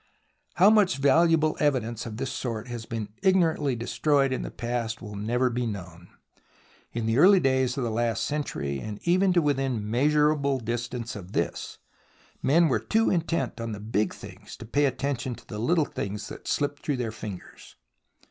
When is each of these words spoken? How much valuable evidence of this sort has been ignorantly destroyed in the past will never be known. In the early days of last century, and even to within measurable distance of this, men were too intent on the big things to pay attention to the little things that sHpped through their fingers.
How 0.55 0.71
much 0.71 0.97
valuable 0.97 1.55
evidence 1.59 2.07
of 2.07 2.17
this 2.17 2.31
sort 2.31 2.67
has 2.69 2.87
been 2.87 3.09
ignorantly 3.21 3.75
destroyed 3.75 4.33
in 4.33 4.41
the 4.41 4.49
past 4.49 4.99
will 4.99 5.13
never 5.13 5.47
be 5.51 5.67
known. 5.67 6.09
In 6.91 7.05
the 7.05 7.19
early 7.19 7.39
days 7.39 7.77
of 7.77 7.83
last 7.83 8.23
century, 8.23 8.79
and 8.79 8.99
even 9.07 9.31
to 9.33 9.43
within 9.43 9.87
measurable 9.91 10.59
distance 10.59 11.15
of 11.15 11.33
this, 11.33 11.77
men 12.41 12.67
were 12.67 12.79
too 12.79 13.11
intent 13.11 13.61
on 13.61 13.73
the 13.73 13.79
big 13.79 14.11
things 14.11 14.57
to 14.57 14.65
pay 14.65 14.85
attention 14.85 15.35
to 15.35 15.45
the 15.45 15.59
little 15.59 15.85
things 15.85 16.29
that 16.29 16.45
sHpped 16.45 16.79
through 16.79 16.97
their 16.97 17.11
fingers. 17.11 17.75